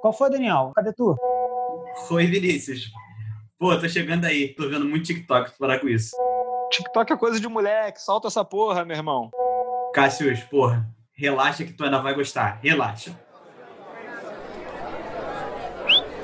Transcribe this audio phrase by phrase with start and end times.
[0.00, 0.72] Qual foi, Daniel?
[0.74, 1.16] Cadê tu?
[2.08, 2.90] Foi, Vinícius.
[3.58, 4.48] Pô, tô chegando aí.
[4.48, 6.16] Tô vendo muito TikTok parar com isso.
[6.70, 8.00] TikTok é coisa de moleque.
[8.00, 9.30] Solta essa porra, meu irmão.
[9.92, 12.58] Cássius, porra, relaxa que tu ainda vai gostar.
[12.62, 13.14] Relaxa.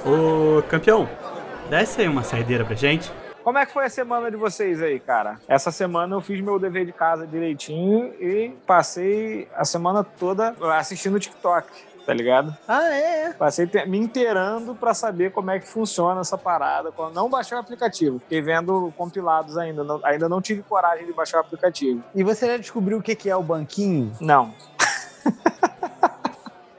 [0.07, 1.09] Ô, campeão,
[1.69, 3.13] desce aí uma saideira pra gente.
[3.43, 5.39] Como é que foi a semana de vocês aí, cara?
[5.47, 11.21] Essa semana eu fiz meu dever de casa direitinho e passei a semana toda assistindo
[11.21, 11.69] TikTok,
[12.07, 12.57] tá ligado?
[12.69, 13.33] Ah, é?
[13.33, 16.93] Passei te- me inteirando pra saber como é que funciona essa parada.
[16.93, 19.83] Quando não baixei o aplicativo, fiquei vendo compilados ainda.
[19.85, 22.03] não- ainda não tive coragem de baixar o aplicativo.
[22.15, 24.13] E você já descobriu o que que é o banquinho?
[24.21, 24.55] Não.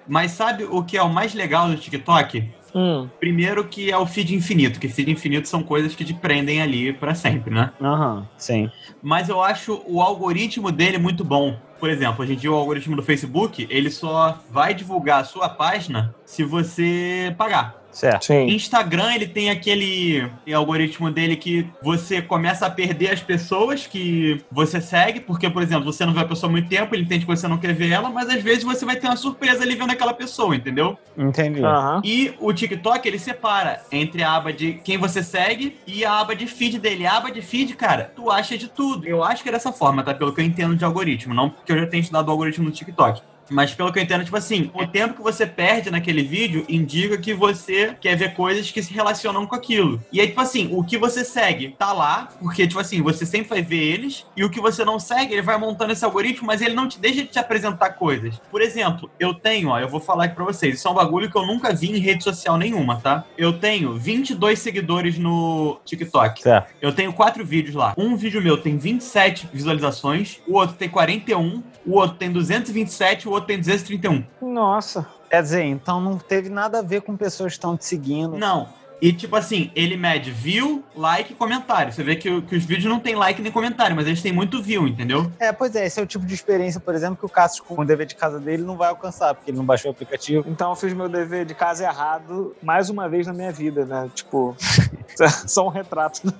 [0.08, 2.50] Mas sabe o que é o mais legal do TikTok?
[2.78, 3.10] Hum.
[3.20, 6.94] Primeiro que é o feed infinito, que feed infinito são coisas que te prendem ali
[6.94, 7.72] pra sempre, né?
[7.82, 8.70] Aham, sim.
[9.02, 11.58] Mas eu acho o algoritmo dele muito bom.
[11.80, 15.50] Por exemplo, hoje em dia o algoritmo do Facebook, ele só vai divulgar a sua
[15.50, 17.87] página se você pagar.
[17.98, 18.26] Certo.
[18.26, 18.46] Sim.
[18.48, 24.80] Instagram, ele tem aquele algoritmo dele que você começa a perder as pessoas que você
[24.80, 27.36] segue, porque, por exemplo, você não vê a pessoa há muito tempo, ele entende que
[27.36, 29.92] você não quer ver ela, mas às vezes você vai ter uma surpresa ali vendo
[29.92, 30.96] aquela pessoa, entendeu?
[31.18, 31.64] Entendi.
[31.64, 32.02] Aham.
[32.04, 36.36] E o TikTok, ele separa entre a aba de quem você segue e a aba
[36.36, 37.08] de feed dele.
[37.08, 39.08] A aba de feed, cara, tu acha de tudo.
[39.08, 40.14] Eu acho que é dessa forma, tá?
[40.14, 41.34] Pelo que eu entendo de algoritmo.
[41.34, 43.22] Não porque eu já tenho estudado o algoritmo no TikTok.
[43.50, 47.18] Mas pelo que eu entendo, tipo assim, o tempo que você perde naquele vídeo indica
[47.18, 50.02] que você quer ver coisas que se relacionam com aquilo.
[50.12, 53.50] E aí, tipo assim, o que você segue tá lá, porque, tipo assim, você sempre
[53.50, 56.62] vai ver eles, e o que você não segue, ele vai montando esse algoritmo, mas
[56.62, 58.40] ele não te deixa de te apresentar coisas.
[58.52, 61.30] Por exemplo, eu tenho, ó, eu vou falar aqui pra vocês, isso é um bagulho
[61.30, 63.24] que eu nunca vi em rede social nenhuma, tá?
[63.38, 66.42] Eu tenho 22 seguidores no TikTok.
[66.42, 66.74] Certo.
[66.82, 67.94] Eu tenho quatro vídeos lá.
[67.98, 73.32] Um vídeo meu tem 27 visualizações, o outro tem 41, o outro tem 227, o
[73.32, 74.24] outro tem 231.
[74.42, 75.08] Nossa.
[75.30, 78.38] Quer dizer, então não teve nada a ver com pessoas que estão te seguindo.
[78.38, 78.68] Não.
[79.00, 81.94] E tipo assim, ele mede view, like e comentário.
[81.94, 84.62] Você vê que, que os vídeos não tem like nem comentário, mas eles têm muito
[84.62, 85.32] view, entendeu?
[85.40, 87.80] É, pois é, esse é o tipo de experiência, por exemplo, que o Cássio, com
[87.80, 90.44] o dever de casa dele, não vai alcançar, porque ele não baixou o aplicativo.
[90.48, 94.10] Então eu fiz meu dever de casa errado mais uma vez na minha vida, né?
[94.16, 94.56] Tipo,
[95.46, 96.34] só um retrato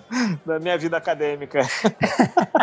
[0.44, 1.62] da minha vida acadêmica.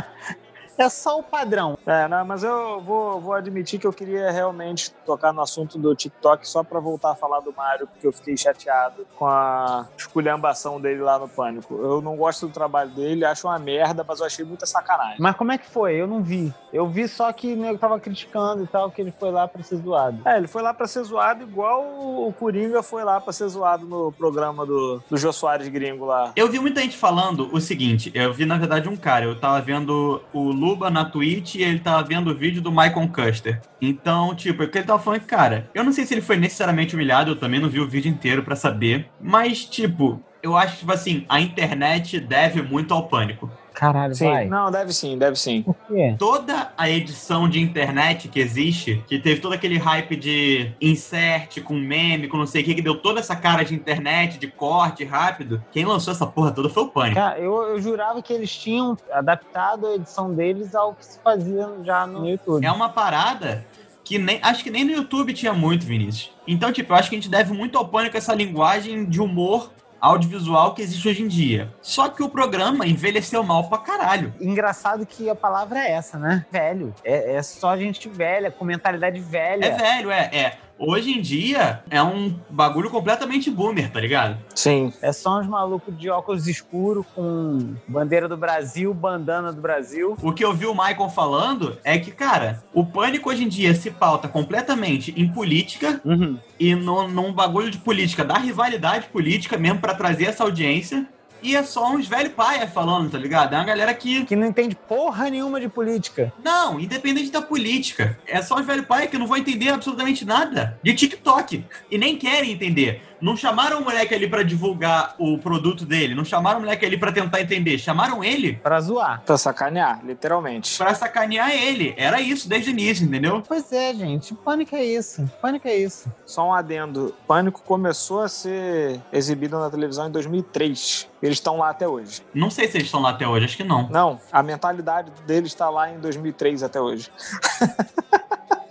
[0.76, 1.78] É só o padrão.
[1.86, 5.94] É, não, mas eu vou, vou admitir que eu queria realmente tocar no assunto do
[5.94, 10.80] TikTok só pra voltar a falar do Mario, porque eu fiquei chateado com a esculhambação
[10.80, 11.74] dele lá no Pânico.
[11.74, 15.16] Eu não gosto do trabalho dele, acho uma merda, mas eu achei muita sacanagem.
[15.18, 15.94] Mas como é que foi?
[15.94, 16.52] Eu não vi.
[16.72, 19.62] Eu vi só que o nego tava criticando e tal, que ele foi lá pra
[19.62, 20.20] ser zoado.
[20.24, 23.86] É, ele foi lá pra ser zoado igual o Coringa foi lá pra ser zoado
[23.86, 26.32] no programa do, do Jô Soares gringo lá.
[26.34, 29.60] Eu vi muita gente falando o seguinte, eu vi na verdade um cara, eu tava
[29.60, 33.60] vendo o Luba na Twitch e ele tava vendo o vídeo do Michael Custer.
[33.82, 36.36] Então, tipo, é que ele tava falando que, cara, eu não sei se ele foi
[36.36, 40.78] necessariamente humilhado, eu também não vi o vídeo inteiro pra saber, mas, tipo, eu acho,
[40.78, 43.50] tipo assim, a internet deve muito ao pânico.
[43.84, 44.46] Caralho, Sim, vai.
[44.46, 45.62] não, deve sim, deve sim.
[45.62, 46.16] Por quê?
[46.18, 51.74] Toda a edição de internet que existe, que teve todo aquele hype de insert com
[51.74, 55.04] meme, com não sei o que, que deu toda essa cara de internet, de corte
[55.04, 57.16] rápido, quem lançou essa porra toda foi o pânico.
[57.16, 61.68] Cara, eu, eu jurava que eles tinham adaptado a edição deles ao que se fazia
[61.82, 62.64] já no YouTube.
[62.64, 63.66] É uma parada
[64.04, 66.30] que nem, acho que nem no YouTube tinha muito, Vinícius.
[66.46, 69.72] Então, tipo, eu acho que a gente deve muito ao pânico essa linguagem de humor
[70.04, 71.72] audiovisual que existe hoje em dia.
[71.80, 74.34] Só que o programa envelheceu mal pra caralho.
[74.38, 76.44] Engraçado que a palavra é essa, né?
[76.50, 76.94] Velho.
[77.02, 79.64] É, é só gente velha, com mentalidade velha.
[79.64, 80.58] É velho, é, é.
[80.78, 84.36] Hoje em dia é um bagulho completamente boomer, tá ligado?
[84.54, 84.92] Sim.
[85.00, 90.16] É só uns malucos de óculos escuros com bandeira do Brasil, bandana do Brasil.
[90.20, 93.74] O que eu vi o Michael falando é que, cara, o pânico hoje em dia
[93.74, 96.38] se pauta completamente em política Uhum.
[96.58, 101.06] e no, num bagulho de política, da rivalidade política mesmo pra trazer essa audiência.
[101.44, 103.52] E é só uns velho paia falando, tá ligado?
[103.52, 104.24] É uma galera que.
[104.24, 106.32] Que não entende porra nenhuma de política.
[106.42, 108.18] Não, independente da política.
[108.26, 111.62] É só os velho paia que não vão entender absolutamente nada de TikTok.
[111.90, 113.02] E nem querem entender.
[113.24, 116.14] Não chamaram o moleque ali pra divulgar o produto dele.
[116.14, 117.78] Não chamaram o moleque ali pra tentar entender.
[117.78, 119.22] Chamaram ele Pra zoar.
[119.24, 120.76] Pra sacanear, literalmente.
[120.76, 121.94] pra sacanear ele.
[121.96, 123.42] Era isso desde o início, entendeu?
[123.48, 124.34] Pois é, gente.
[124.34, 125.26] Pânico é isso.
[125.40, 126.12] Pânico é isso.
[126.26, 127.14] Só um adendo.
[127.26, 131.08] Pânico começou a ser exibido na televisão em 2003.
[131.22, 132.20] Eles estão lá até hoje.
[132.34, 133.88] Não sei se eles estão lá até hoje, acho que não.
[133.88, 137.10] Não, a mentalidade deles está lá em 2003 até hoje.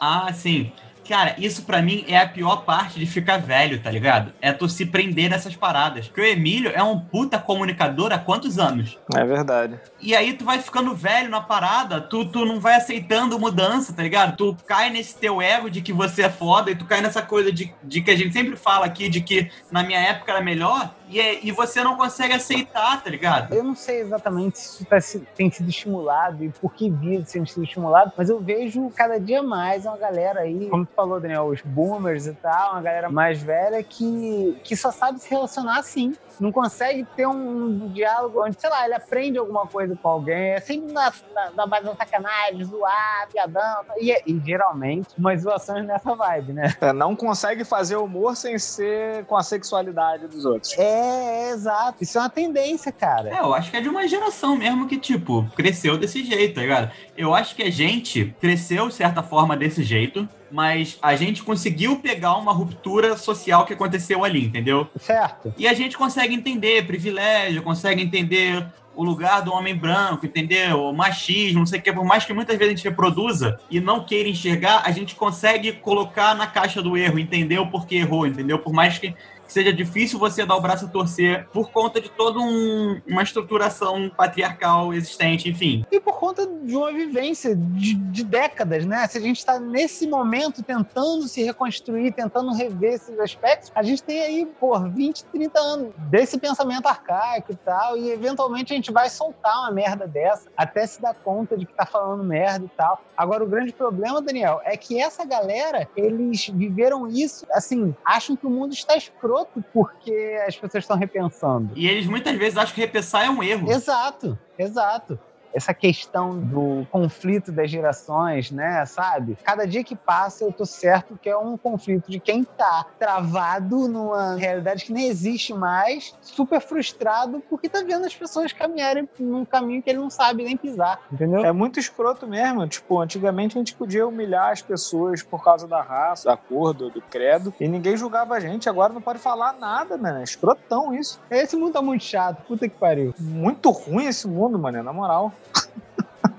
[0.06, 0.70] Ah, sim.
[1.08, 4.34] Cara, isso pra mim é a pior parte de ficar velho, tá ligado?
[4.42, 6.08] É tu se prender nessas paradas.
[6.08, 8.98] Porque o Emílio é um puta comunicador há quantos anos?
[9.16, 9.80] É verdade.
[10.02, 14.04] E aí tu vai ficando velho na parada, tu, tu não vai aceitando mudança, tá
[14.04, 14.38] ligado?
[14.38, 17.52] Tu cai nesse teu ego de que você é foda e tu cai nessa coisa
[17.52, 20.94] de, de que a gente sempre fala aqui, de que na minha época era melhor,
[21.14, 23.54] e, é- e você não consegue aceitar, tá ligado?
[23.54, 27.24] Eu não sei exatamente se isso tá se- tem sido estimulado e por que via
[27.26, 31.20] sendo sido estimulado, mas eu vejo cada dia mais uma galera aí, como tu falou,
[31.20, 35.80] Daniel, os boomers e tal, uma galera mais velha que, que só sabe se relacionar
[35.80, 36.14] assim.
[36.40, 40.50] Não consegue ter um diálogo onde, sei lá, ele aprende alguma coisa com alguém.
[40.54, 43.82] É sempre na, na, na base da sacanagem, zoar, piadão.
[43.98, 46.74] E, e geralmente umas zoações nessa vibe, né?
[46.82, 50.74] É, não consegue fazer humor sem ser com a sexualidade dos outros.
[50.78, 52.04] É, é, exato.
[52.04, 53.30] Isso é uma tendência, cara.
[53.30, 56.62] É, eu acho que é de uma geração mesmo que, tipo, cresceu desse jeito, tá
[56.62, 56.92] ligado?
[57.18, 62.00] Eu acho que a gente cresceu, de certa forma, desse jeito, mas a gente conseguiu
[62.00, 64.88] pegar uma ruptura social que aconteceu ali, entendeu?
[65.00, 65.54] Certo?
[65.58, 68.66] E a gente consegue entender privilégio, consegue entender
[68.96, 70.84] o lugar do homem branco, entendeu?
[70.84, 73.80] O machismo, não sei o que, por mais que muitas vezes a gente reproduza e
[73.80, 78.28] não queira enxergar, a gente consegue colocar na caixa do erro, entender o porquê errou,
[78.28, 78.60] entendeu?
[78.60, 79.16] Por mais que
[79.54, 84.10] seja difícil você dar o braço a torcer por conta de toda um- uma estruturação
[84.10, 85.86] patriarcal existente, enfim.
[85.92, 89.06] E por conta de uma vivência de, de décadas, né?
[89.08, 94.02] Se a gente está nesse momento tentando se reconstruir, tentando rever esses aspectos, a gente
[94.02, 98.92] tem aí, por 20, 30 anos desse pensamento arcaico e tal, e eventualmente a gente
[98.92, 102.70] vai soltar uma merda dessa, até se dar conta de que tá falando merda e
[102.70, 103.02] tal.
[103.16, 108.48] Agora, o grande problema, Daniel, é que essa galera, eles viveram isso, assim, acham que
[108.48, 109.43] o mundo está escroto
[109.74, 111.72] porque as pessoas estão repensando.
[111.76, 113.72] E eles muitas vezes acham que repensar é um erro.
[113.72, 115.20] Exato, exato.
[115.54, 119.38] Essa questão do conflito das gerações, né, sabe?
[119.44, 123.88] Cada dia que passa eu tô certo que é um conflito de quem tá travado
[123.88, 129.46] numa realidade que nem existe mais, super frustrado porque tá vendo as pessoas caminharem num
[129.46, 131.46] caminho que ele não sabe nem pisar, entendeu?
[131.46, 132.68] É muito escroto mesmo.
[132.68, 136.90] Tipo, antigamente a gente podia humilhar as pessoas por causa da raça, da cor, do,
[136.90, 138.70] do credo, e ninguém julgava a gente.
[138.70, 140.20] Agora não pode falar nada, mano.
[140.20, 141.20] É escrotão isso.
[141.30, 143.14] Esse mundo tá muito chato, puta que pariu.
[143.20, 145.32] Muito ruim esse mundo, mano, na moral.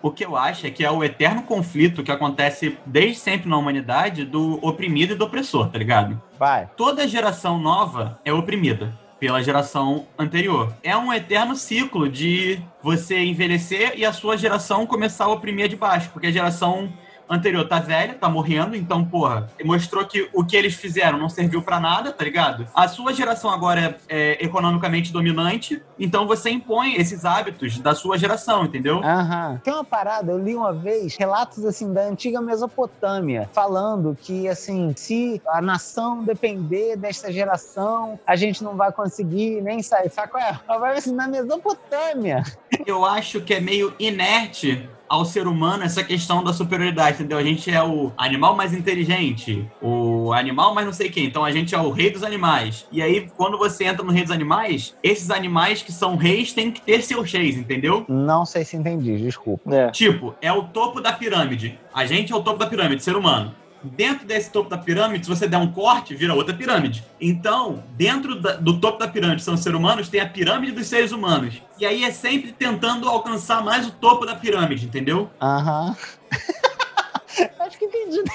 [0.02, 3.56] O que eu acho é que é o eterno conflito que acontece desde sempre na
[3.56, 6.20] humanidade do oprimido e do opressor, tá ligado?
[6.38, 6.68] Vai.
[6.76, 10.74] Toda geração nova é oprimida pela geração anterior.
[10.82, 15.76] É um eterno ciclo de você envelhecer e a sua geração começar a oprimir de
[15.76, 16.92] baixo, porque a geração
[17.28, 21.62] anterior tá velha, tá morrendo, então, porra, mostrou que o que eles fizeram não serviu
[21.62, 22.66] pra nada, tá ligado?
[22.74, 28.18] A sua geração agora é, é economicamente dominante, então você impõe esses hábitos da sua
[28.18, 29.02] geração, entendeu?
[29.02, 29.60] Aham.
[29.62, 34.92] Tem uma parada, eu li uma vez relatos assim da antiga Mesopotâmia, falando que assim,
[34.96, 40.10] se a nação depender desta geração, a gente não vai conseguir nem sair.
[40.10, 40.58] Sabe qual é?
[40.68, 42.42] Ela vai assim, na Mesopotâmia.
[42.86, 47.38] Eu acho que é meio inerte ao ser humano essa questão da superioridade, entendeu?
[47.38, 51.52] A gente é o animal mais inteligente, o animal mais não sei quem, então a
[51.52, 52.86] gente é o rei dos animais.
[52.90, 56.70] E aí, quando você entra no rei dos animais, esses animais que são reis têm
[56.70, 58.04] que ter seus reis, entendeu?
[58.08, 59.74] Não sei se entendi, desculpa.
[59.74, 59.90] É.
[59.90, 61.78] Tipo, é o topo da pirâmide.
[61.92, 63.54] A gente é o topo da pirâmide, ser humano.
[63.88, 67.04] Dentro desse topo da pirâmide, se você der um corte, vira outra pirâmide.
[67.20, 70.86] Então, dentro da- do topo da pirâmide são os seres humanos, tem a pirâmide dos
[70.86, 71.60] seres humanos.
[71.78, 75.30] E aí é sempre tentando alcançar mais o topo da pirâmide, entendeu?
[75.40, 75.96] Aham.
[77.60, 78.22] Acho que entendi.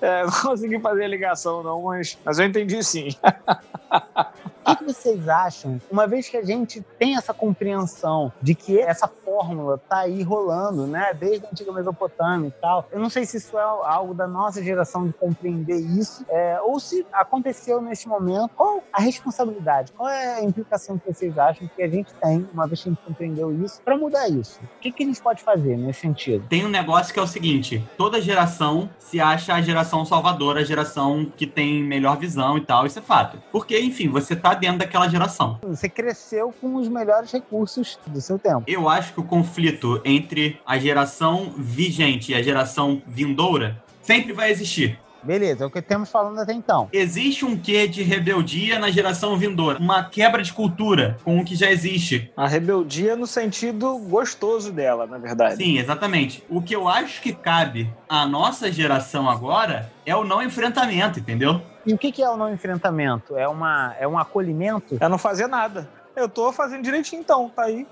[0.00, 3.08] É, não consegui fazer a ligação, não, mas, mas eu entendi sim.
[4.66, 5.80] O que, vocês acham?
[5.88, 10.88] Uma vez que a gente tem essa compreensão de que essa fórmula tá aí rolando,
[10.88, 11.14] né?
[11.14, 12.88] Desde a antiga Mesopotâmia e tal.
[12.90, 16.80] Eu não sei se isso é algo da nossa geração de compreender isso, é, ou
[16.80, 18.50] se aconteceu nesse momento.
[18.56, 19.92] Qual a responsabilidade?
[19.92, 22.92] Qual é a implicação que vocês acham que a gente tem, uma vez que a
[22.92, 24.58] gente compreendeu isso, para mudar isso?
[24.60, 26.44] O que, que a gente pode fazer nesse sentido?
[26.48, 30.64] Tem um negócio que é o seguinte: toda geração se acha a geração salvadora, a
[30.64, 33.40] geração que tem melhor visão e tal, isso é fato.
[33.52, 35.58] Porque, enfim, você tá dentro daquela geração.
[35.62, 38.64] Você cresceu com os melhores recursos do seu tempo.
[38.66, 44.50] Eu acho que o conflito entre a geração vigente e a geração vindoura sempre vai
[44.50, 44.98] existir.
[45.26, 46.88] Beleza, é o que temos falando até então.
[46.92, 51.56] Existe um quê de rebeldia na geração vindoura, uma quebra de cultura com o que
[51.56, 52.30] já existe.
[52.36, 55.56] A rebeldia no sentido gostoso dela, na verdade.
[55.56, 56.44] Sim, exatamente.
[56.48, 61.60] O que eu acho que cabe à nossa geração agora é o não enfrentamento, entendeu?
[61.86, 63.36] E o que, que é o não enfrentamento?
[63.36, 64.96] É, uma, é um acolhimento?
[65.00, 65.88] É não fazer nada.
[66.16, 67.86] Eu tô fazendo direitinho então, tá aí.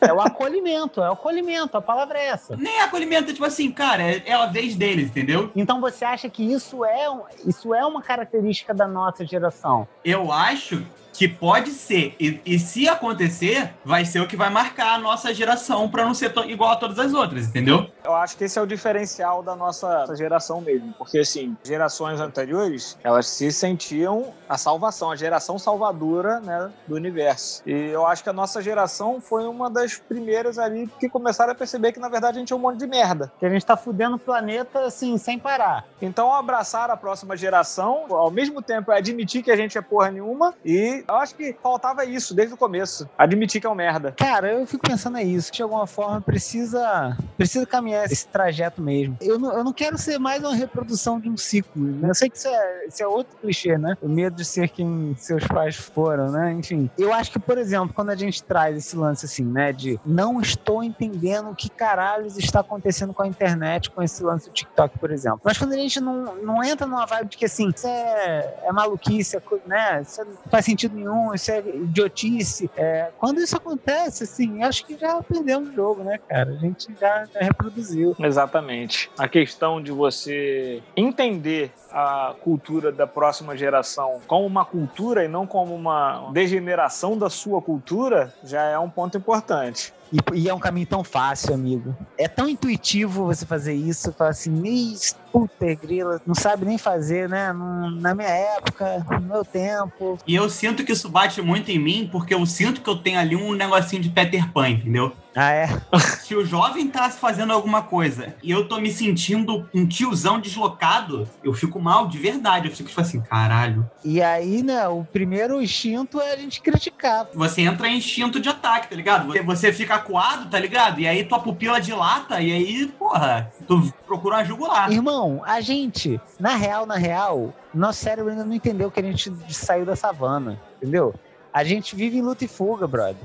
[0.00, 2.56] É o acolhimento, é o acolhimento, a palavra é essa.
[2.56, 5.52] Nem acolhimento, tipo assim, cara, é, é a vez deles, entendeu?
[5.54, 7.06] Então você acha que isso é,
[7.46, 9.86] isso é uma característica da nossa geração?
[10.04, 12.14] Eu acho que pode ser.
[12.18, 16.14] E, e se acontecer, vai ser o que vai marcar a nossa geração pra não
[16.14, 17.90] ser igual a todas as outras, entendeu?
[18.04, 20.92] Eu acho que esse é o diferencial da nossa geração mesmo.
[20.98, 27.62] Porque, assim, gerações anteriores, elas se sentiam a salvação, a geração salvadora né, do universo.
[27.66, 31.54] E eu acho que a nossa geração foi uma das primeiras ali que começaram a
[31.54, 33.32] perceber que, na verdade, a gente é um monte de merda.
[33.38, 35.86] Que a gente tá fudendo o planeta assim, sem parar.
[36.00, 40.10] Então, abraçar a próxima geração, ao mesmo tempo é admitir que a gente é porra
[40.10, 43.08] nenhuma, e eu acho que faltava isso desde o começo.
[43.16, 44.12] Admitir que é um merda.
[44.12, 49.16] Cara, eu fico pensando é isso, de alguma forma precisa, precisa caminhar esse trajeto mesmo.
[49.20, 51.82] Eu não, eu não quero ser mais uma reprodução de um ciclo.
[51.82, 52.10] né?
[52.10, 53.96] Eu sei que isso é, isso é outro clichê, né?
[54.00, 56.52] O medo de ser quem seus pais foram, né?
[56.52, 60.00] Enfim, eu acho que, por exemplo, quando a gente traz esse lance assim, né, de
[60.04, 64.52] não estou entendendo o que caralhos está acontecendo com a internet, com esse lance do
[64.52, 65.40] TikTok, por exemplo.
[65.44, 68.72] Mas quando a gente não, não entra numa vibe de que assim, isso é, é
[68.72, 70.02] maluquice, é né?
[70.02, 72.70] Isso não faz sentido nenhum, isso é idiotice.
[72.76, 76.50] É, quando isso acontece, assim, acho que já perdemos o jogo, né, cara?
[76.50, 78.14] A gente já, já reproduziu.
[78.18, 79.10] Exatamente.
[79.18, 85.46] A questão de você entender a cultura da próxima geração como uma cultura e não
[85.46, 89.92] como uma degeneração da sua cultura já é um ponto importante.
[90.12, 91.96] E, e é um caminho tão fácil, amigo.
[92.18, 94.12] É tão intuitivo você fazer isso.
[94.12, 94.94] Falar assim, "Ih,
[95.32, 97.50] puta grila, não sabe nem fazer, né?
[97.52, 100.18] Não- na minha época, no meu tempo.
[100.26, 103.18] E eu sinto que isso bate muito em mim, porque eu sinto que eu tenho
[103.18, 105.12] ali um negocinho de Peter Pan, entendeu?
[105.34, 105.66] Ah, é?
[106.22, 111.28] Se o jovem tá fazendo alguma coisa e eu tô me sentindo um tiozão deslocado,
[111.42, 112.68] eu fico mal de verdade.
[112.68, 113.88] Eu fico tipo assim, caralho.
[114.04, 117.28] E aí, né, o primeiro instinto é a gente criticar.
[117.34, 119.32] Você entra em instinto de ataque, tá ligado?
[119.44, 121.00] Você- fica acuado, tá ligado?
[121.00, 124.92] E aí tua pupila dilata, e aí, porra, tu procura uma jugular.
[124.92, 129.32] Irmão, a gente, na real, na real, nosso cérebro ainda não entendeu que a gente
[129.48, 131.14] saiu da savana, entendeu?
[131.52, 133.16] A gente vive em luta e fuga, brother.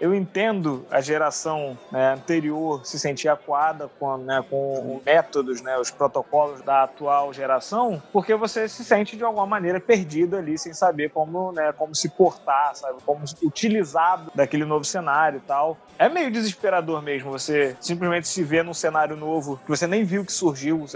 [0.00, 5.76] Eu entendo a geração né, anterior se sentir acuada com, né, com os métodos, né,
[5.78, 10.72] os protocolos da atual geração, porque você se sente de alguma maneira perdido ali, sem
[10.72, 15.76] saber como, né, como se portar, sabe, como se utilizar daquele novo cenário e tal.
[15.98, 20.24] É meio desesperador mesmo você simplesmente se ver num cenário novo que você nem viu
[20.24, 20.86] que surgiu.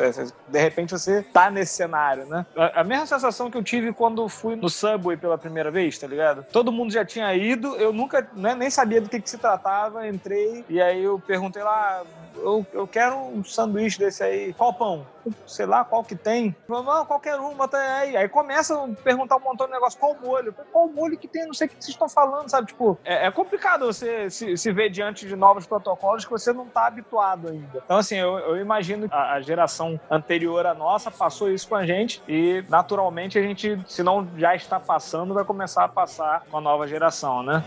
[0.48, 2.46] De repente você tá nesse cenário, né?
[2.56, 6.46] A mesma sensação que eu tive quando fui no Subway pela primeira vez, tá ligado?
[6.50, 10.06] Todo mundo já tinha ido, eu nunca né, nem sabia do que, que se tratava,
[10.06, 12.02] entrei e aí eu perguntei lá,
[12.36, 15.06] eu, eu quero um sanduíche desse aí, qual pão?
[15.46, 16.54] Sei lá, qual que tem?
[16.68, 18.16] Não, qualquer um, bota aí.
[18.16, 20.52] Aí começa a perguntar um montão de negócio, qual molho?
[20.52, 21.46] Falei, Qual molho que tem?
[21.46, 22.66] Não sei o que vocês estão falando, sabe?
[22.66, 26.66] Tipo, é, é complicado você se, se ver diante de novos protocolos que você não
[26.66, 27.82] tá habituado ainda.
[27.84, 31.76] Então, assim, eu, eu imagino que a, a geração anterior à nossa passou isso com
[31.76, 36.42] a gente e, naturalmente, a gente, se não já está passando, vai começar a passar
[36.50, 37.64] com a nova geração, né?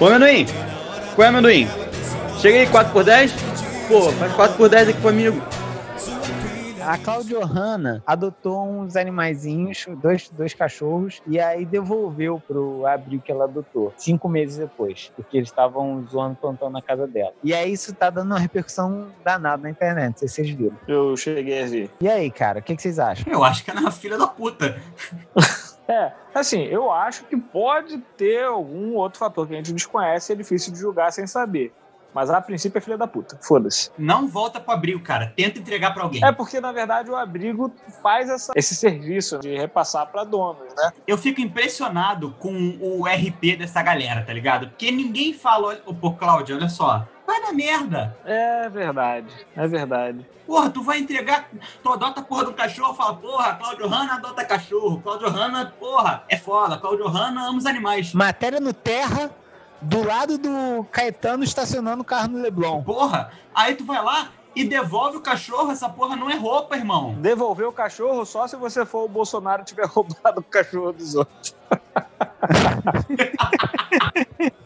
[0.00, 0.46] Ô, amendoim!
[1.14, 1.68] Qual é, amendoim?
[2.38, 3.32] Chega aí, 4x10?
[3.86, 5.42] Pô, faz 4x10 aqui comigo.
[6.80, 13.30] A Claudio Hanna adotou uns animaizinhos, dois, dois cachorros, e aí devolveu pro abril que
[13.30, 17.34] ela adotou, cinco meses depois, porque eles estavam zoando plantão na casa dela.
[17.44, 20.78] E aí isso tá dando uma repercussão danada na internet, não sei se vocês viram.
[20.88, 21.90] Eu cheguei a ver.
[22.00, 23.30] E aí, cara, o que, que vocês acham?
[23.30, 24.80] Eu acho que é na filha da puta.
[25.90, 30.34] É, assim, eu acho que pode ter algum outro fator que a gente desconhece e
[30.34, 31.72] é difícil de julgar sem saber.
[32.12, 33.38] Mas a princípio é filha da puta.
[33.40, 33.88] Foda-se.
[33.96, 35.32] Não volta pro abril, cara.
[35.36, 36.24] Tenta entregar pra alguém.
[36.24, 40.92] É porque, na verdade, o abrigo faz essa- esse serviço de repassar para donos, né?
[41.06, 44.68] Eu fico impressionado com o RP dessa galera, tá ligado?
[44.70, 47.06] Porque ninguém fala, olha, pô, Cláudio, olha só.
[47.30, 48.16] Vai na merda.
[48.24, 50.26] É verdade, é verdade.
[50.44, 51.48] Porra, tu vai entregar,
[51.80, 55.00] tu adota a porra do cachorro, fala, porra, Cláudio Hanna adota cachorro.
[55.00, 56.76] Cláudio Hanna, porra, é foda.
[56.76, 58.12] Cláudio Hanna ama os animais.
[58.14, 59.30] Matéria no Terra,
[59.80, 62.82] do lado do Caetano estacionando o carro no Leblon.
[62.82, 67.14] Porra, aí tu vai lá e devolve o cachorro, essa porra não é roupa, irmão.
[67.14, 71.14] Devolver o cachorro só se você for o Bolsonaro e tiver roubado o cachorro dos
[71.14, 71.54] outros.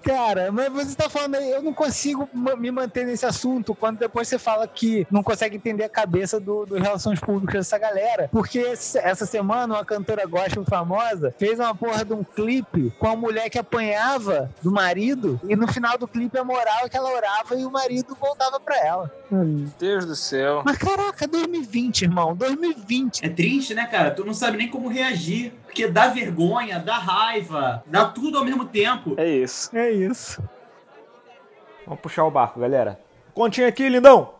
[0.02, 2.28] Cara, mas você tá falando aí, eu não consigo
[2.58, 6.66] me manter nesse assunto quando depois você fala que não consegue entender a cabeça do,
[6.66, 8.28] do relações públicas dessa galera.
[8.30, 13.16] Porque essa semana uma cantora gospel famosa fez uma porra de um clipe com a
[13.16, 17.10] mulher que apanhava do marido e no final do clipe a moral é que ela
[17.10, 19.10] orava e o marido voltava pra ela.
[19.42, 20.62] Meu Deus do céu.
[20.64, 23.24] Mas caraca, 2020, irmão, 2020.
[23.24, 24.10] É triste, né, cara?
[24.10, 25.52] Tu não sabe nem como reagir.
[25.64, 29.14] Porque dá vergonha, dá raiva, dá tudo ao mesmo tempo.
[29.16, 29.76] É isso.
[29.76, 30.42] É isso.
[31.84, 33.00] Vamos puxar o barco, galera.
[33.34, 34.34] Continha aqui, lindão.